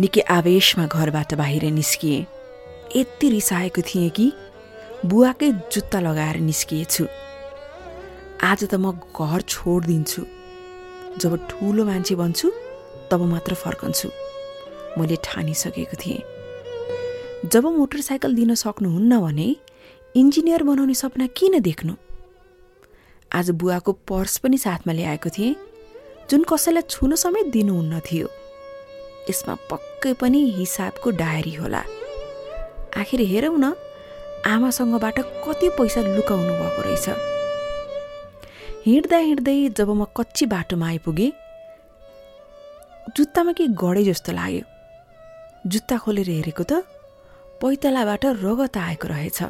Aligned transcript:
निकै 0.00 0.20
आवेशमा 0.20 0.86
घरबाट 0.86 1.34
बाहिर 1.34 1.64
निस्किएँ। 1.70 2.26
यति 2.96 3.26
रिसाएको 3.30 3.82
थिएँ 3.82 4.10
कि 4.10 4.32
बुवाकै 5.04 5.50
जुत्ता 5.72 6.00
लगाएर 6.00 6.36
निस्किएछु। 6.40 7.04
आज 8.40 8.64
त 8.64 8.74
म 8.74 8.96
घर 8.96 9.40
छोडिदिन्छु। 9.44 10.22
जब 11.20 11.32
ठुलो 11.48 11.84
मान्छे 11.84 12.14
बन्छु 12.14 12.48
तब 13.10 13.20
मात्र 13.28 13.54
फर्कन्छु। 13.54 14.08
मैले 14.98 15.16
ठानिसकेको 15.24 15.96
थिएँ। 16.00 16.22
जब 17.52 17.64
मोटरसाइकल 17.66 18.34
दिन 18.34 18.54
सक्नुहुन्न 18.54 19.20
भने 19.20 19.48
इन्जिनियर 20.16 20.62
बनाउने 20.62 20.94
सपना 20.94 21.26
किन 21.36 21.60
देख्नु? 21.60 21.94
आज 23.32 23.50
बुवाको 23.50 23.92
पर्स 23.92 24.38
पनि 24.38 24.58
साथमा 24.58 24.92
ल्याएको 24.92 25.28
थिएँ। 25.28 25.56
जुन 26.30 26.42
कसैलाई 26.48 26.82
छुन 26.88 27.14
समेत 27.14 27.46
दिनुहुन्न 27.46 28.00
थियो। 28.00 28.39
यसमा 29.28 29.54
पक्कै 29.70 30.12
पनि 30.20 30.40
हिसाबको 30.56 31.10
डायरी 31.20 31.54
होला। 31.54 31.82
आखिर 33.00 33.20
हेरौँ 33.32 33.58
न 33.58 33.74
आमासँगबाट 34.46 35.18
कति 35.44 35.68
पैसा 35.78 36.00
लुकाउनु 36.00 36.52
भएको 36.60 36.82
रहेछ। 36.82 37.06
हिँड्दा 38.86 39.18
हिँड्दै 39.18 39.58
जब 39.78 39.90
म 39.90 40.04
कच्ची 40.16 40.46
बाटोमा 40.46 40.86
आइपुगेँ 40.88 41.32
जुत्तामा 43.16 43.52
के 43.52 43.66
गडे 43.82 44.02
जस्तो 44.04 44.32
लाग्यो। 44.32 44.64
जुत्ता 45.66 45.96
खोलेर 45.98 46.28
हेरेको 46.30 46.64
त 46.64 46.72
पैतलाबाट 47.60 48.24
रगत 48.40 48.76
आएको 48.76 49.06
रहेछ। 49.08 49.40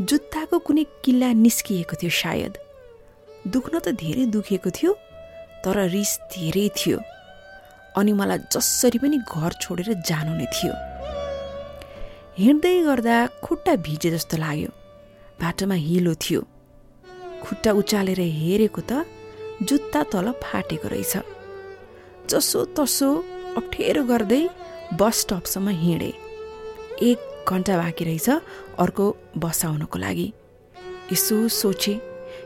जुत्ताको 0.00 0.58
कुनै 0.66 0.84
किल्ला 1.04 1.32
निस्किएको 1.44 1.94
थियो 2.02 2.10
सायद। 2.10 2.54
दुख्न 3.46 3.74
त 3.78 3.94
धेरै 4.02 4.24
दुखेको 4.34 4.70
थियो 4.76 4.92
तर 5.64 5.76
रिस 5.94 6.12
धेरै 6.34 6.68
थियो। 6.76 6.98
अनि 7.96 8.12
मलाई 8.12 8.38
जसरी 8.52 8.98
पनि 8.98 9.18
घर 9.18 9.52
छोडेर 9.62 9.88
जानु 10.08 10.32
नै 10.38 10.46
थियो। 10.54 10.74
हिँड्दै 12.38 12.74
गर्दा 12.82 13.16
खुट्टा 13.44 13.74
भिजे 13.84 14.10
जस्तो 14.10 14.36
लाग्यो। 14.36 14.70
बाटोमा 15.40 15.74
हिलो 15.86 16.14
थियो। 16.14 16.40
खुट्टा 17.44 17.70
उचालेर 17.80 18.20
हेरेको 18.20 18.80
त 18.90 19.04
जुत्ता 19.62 20.00
तल 20.12 20.26
फाटेको 20.42 20.88
रहेछ। 20.88 21.14
जसो 22.30 22.64
तसो 22.76 23.08
अप्ठ्यारो 23.58 24.02
गर्दै 24.10 24.42
बस 25.00 25.14
स्टपसम्म 25.20 25.68
हिँडेँ। 25.82 26.14
एक 27.08 27.18
घन्टा 27.48 27.74
बाँकी 27.76 28.04
रहेछ 28.04 28.28
अर्को 28.78 29.04
बस 29.36 29.64
आउनको 29.64 29.98
लागि। 29.98 30.28
यसो 31.12 31.36
सोचे 31.48 31.94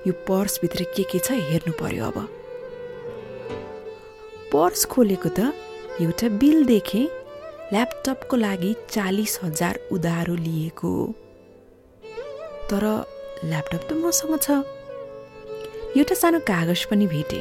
यो 0.06 0.12
पर्सभित्र 0.28 0.84
के 0.96 1.02
के 1.10 1.18
छ 1.18 1.36
हेर्नु 1.48 1.72
पर्यो 1.80 2.04
अब। 2.04 2.16
पर्स 4.54 4.84
खोलेको 4.86 5.28
त 5.28 5.50
एउटा 6.00 6.28
बिल 6.38 6.64
देखेँ। 6.64 7.06
ल्यापटपको 7.72 8.36
लागि 8.36 8.74
चालिस 8.90 9.38
हजार 9.42 9.78
उधारो 9.92 10.34
लिएको। 10.34 10.90
तर 12.70 12.84
ल्यापटप 13.44 13.82
त 13.88 13.92
मसँग 13.98 14.38
छ। 14.38 14.62
एउटा 15.98 16.14
सानो 16.14 16.38
कागज 16.46 16.84
पनि 16.86 17.06
भेटे। 17.06 17.40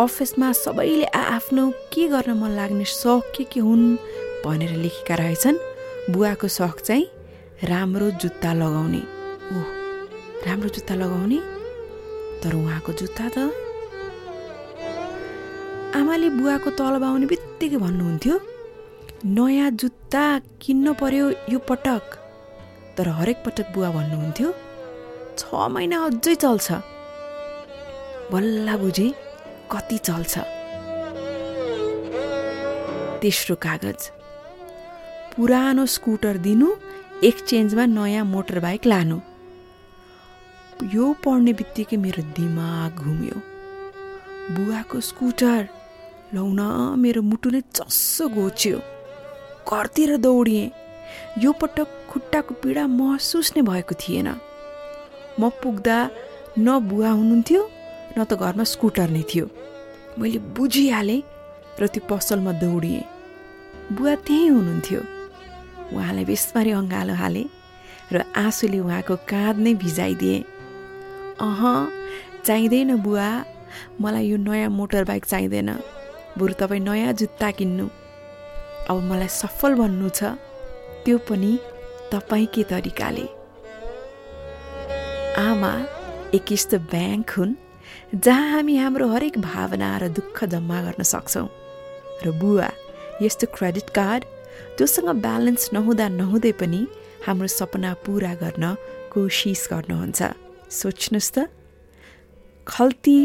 अफिसमा 0.00 0.52
सबैले 0.52 1.04
आफ्नो 1.12 1.70
के 1.92 2.08
गर्न 2.08 2.32
मन 2.40 2.50
लाग्ने 2.56 2.84
सौक 2.84 3.32
के 3.36 3.44
के 3.44 3.60
हुन् 3.60 3.96
भनेर 4.44 4.72
लेखेका 4.80 5.14
रहेछन्। 5.14 5.58
बुवाको 6.10 6.48
सौक 6.48 6.80
चाहिँ 6.80 7.04
राम्रो 7.68 8.10
जुत्ता 8.22 8.52
लगाउने। 8.52 9.02
ओह 9.52 9.68
राम्रो 10.48 10.68
जुत्ता 10.68 10.94
लगाउने? 10.94 11.38
तर 12.40 12.54
उहाँको 12.56 12.92
जुत्ता 12.92 13.28
त 13.28 13.61
आमाले 15.92 16.28
बुवाको 16.30 16.70
तलब 16.78 17.04
आउने 17.04 17.26
बित्तिकै 17.30 17.78
भन्नुहुन्थ्यो 17.84 18.34
नयाँ 19.36 19.70
जुत्ता 19.80 20.24
किन्न 20.62 20.92
पर्यो 21.00 21.24
यो 21.52 21.58
पटक। 21.68 22.04
तर 22.96 23.08
हरेक 23.18 23.38
पटक 23.44 23.66
बुवा 23.74 23.90
भन्नुहुन्थ्यो 23.96 24.48
छ 25.38 25.68
महिना 25.74 25.96
अझै 26.06 26.34
चल्छ। 26.44 26.68
बल्ल 28.32 28.76
बुझे 28.80 29.08
कति 29.72 29.98
चल्छ? 30.08 30.34
तेस्रो 33.20 33.54
कागज 33.64 34.00
पुरानो 35.36 35.84
स्कुटर 35.96 36.36
दिनु 36.46 36.68
एक्सचेन्जमा 37.28 37.84
नयाँ 37.96 38.24
मोटर 38.24 38.58
बाइक 38.64 38.86
लानु। 38.86 39.18
यो 40.94 41.04
पढ्ने 41.24 41.52
बित्तिकै 41.60 41.96
मेरो 42.04 42.22
दिमाग 42.36 42.92
घुम्यो। 43.04 43.36
बुवाको 44.54 45.00
स्कुटर 45.10 45.60
लौन 46.34 46.60
मेरो 46.96 47.20
मुटु 47.22 47.48
नै 47.54 47.60
चस्सो 47.76 48.28
घोच्यो 48.28 48.78
घरतिर 49.68 50.10
दौडिएँ। 50.16 50.72
यो 51.44 51.50
पटक 51.60 51.88
खुट्टाको 52.10 52.52
पीडा 52.62 52.84
महसुस 52.88 53.52
नै 53.56 53.62
भएको 53.68 53.94
थिएन। 54.00 54.28
म 55.40 55.42
पुग्दा 55.62 55.98
न 56.58 56.66
बुवा 56.88 57.10
हुनुहुन्थ्यो 57.18 57.60
न 58.16 58.18
त 58.24 58.32
घरमा 58.40 58.64
स्कुटर 58.64 59.08
नै 59.12 59.22
थियो। 59.28 59.46
मैले 60.18 60.38
बुझिहालेँ 60.56 61.20
र 61.80 61.82
त्यो 61.92 62.02
पसलमा 62.08 62.52
दौडिएँ। 62.64 63.04
बुवा 63.92 64.14
त्यहीँ 64.26 64.50
हुनुहुन्थ्यो। 64.56 65.00
उहाँलाई 65.92 66.24
बेसबारी 66.24 66.70
अँगालो 66.80 67.14
हालेँ 67.22 67.48
र 68.12 68.16
आँसुले 68.36 68.78
उहाँको 68.80 69.14
काँध 69.28 69.56
नै 69.64 69.72
भिजाइदिएँ। 69.84 70.44
अह 71.44 71.60
चाहिँदैन 72.46 72.90
बुवा। 73.04 73.28
मलाई 74.00 74.24
यो 74.28 74.36
नयाँ 74.36 74.68
मोटर 74.68 75.04
बाइक 75.04 75.24
चाहिँदैन। 75.24 75.70
बरु 76.38 76.54
तपाईँ 76.60 76.80
नयाँ 76.80 77.12
जुत्ता 77.12 77.50
किन्नु। 77.58 77.86
अब 78.90 78.96
मलाई 79.10 79.28
सफल 79.28 79.72
भन्नु 79.80 80.08
छ। 80.08 80.36
त्यो 81.04 81.18
पनि 81.28 81.52
तपाईँकै 82.12 82.62
तरिकाले। 82.70 83.26
आमा 85.38 85.72
एक 86.36 86.52
यस्तो 86.52 86.76
ब्याङ्क 86.92 87.30
हुन् 87.36 87.54
जहाँ 88.24 88.48
हामी 88.52 88.74
हाम्रो 88.76 89.06
हरेक 89.12 89.36
भावना 89.38 89.88
र 90.02 90.08
दुःख 90.18 90.38
जम्मा 90.52 90.78
गर्न 90.84 91.02
सक्छौँ। 91.02 91.48
र 92.24 92.26
बुवा 92.40 92.68
यस्तो 93.22 93.46
क्रेडिट 93.56 93.88
कार्ड 93.96 94.22
जोसँग 94.78 95.08
ब्यालेन्स 95.24 95.64
नहुँदा 95.74 96.06
नहुँदै 96.20 96.52
पनि 96.60 96.80
हाम्रो 97.26 97.48
सपना 97.48 97.90
पुरा 98.04 98.32
गर्न 98.42 98.64
कोसिस 99.12 99.62
गर्नुहुन्छ। 99.72 100.20
सोच्नुहोस् 100.80 101.32
त। 101.34 101.36
खल्ती 102.66 103.18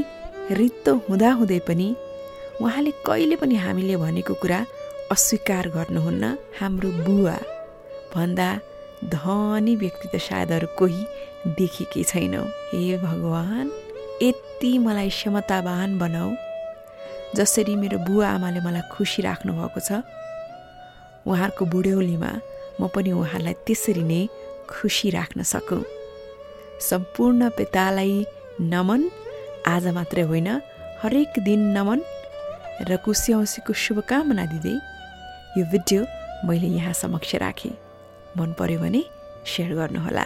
रित्तो 0.60 0.92
हुँदाहुँदै 1.08 1.60
पनि 1.68 1.88
उहाँले 2.62 2.92
कहिले 3.06 3.36
पनि 3.42 3.56
हामीले 3.56 3.96
भनेको 3.98 4.34
कुरा 4.42 4.60
अस्वीकार 5.12 5.68
गर्नुहुन्न 5.76 6.26
हाम्रो 6.60 6.90
बुवा। 7.06 7.38
भन्दा 8.14 8.50
धनी 9.14 9.76
व्यक्ति 9.76 10.08
त 10.14 10.16
सायद 10.18 10.52
अरू 10.52 10.68
कोही 10.80 11.02
देखेकै 11.58 12.04
छैनौँ। 12.04 12.46
हे 12.74 12.98
भगवान् 12.98 13.70
यति 14.22 14.72
मलाई 14.86 15.10
क्षमतावान 15.10 15.98
बनाऊ। 16.00 16.30
जसरी 17.36 17.76
मेरो 17.76 17.98
बुवा 18.08 18.28
आमाले 18.36 18.60
मलाई 18.66 18.90
खुसी 18.92 19.22
राख्नु 19.22 19.54
भएको 19.54 19.80
छ 19.88 20.02
उहाँहरूको 21.28 21.64
बुढ्यौलीमा 21.74 22.32
म 22.82 22.88
पनि 22.90 23.12
उहाँलाई 23.12 23.56
त्यसरी 23.66 24.04
नै 24.04 24.22
खुसी 24.72 25.10
राख्न 25.14 25.44
सकौँ। 25.44 25.84
सम्पूर्ण 26.90 27.50
पितालाई 27.58 28.14
नमन 28.74 29.02
आज 29.68 29.88
मात्रै 29.98 30.24
होइन 30.30 30.50
हरेक 31.02 31.34
दिन 31.46 31.62
नमन 31.78 32.00
र 32.78 32.98
कुसी 33.02 33.34
औँसीको 33.34 33.74
शुभकामना 33.74 34.46
दिँदै 34.54 34.76
यो 35.58 35.64
भिडियो 35.74 36.02
मैले 36.46 36.68
यहाँ 36.78 36.94
समक्ष 36.94 37.36
राखेँ। 37.42 37.74
मन 38.38 38.54
पर्यो 38.54 38.80
भने 38.80 39.02
सेयर 39.46 39.74
गर्नुहोला। 39.76 40.26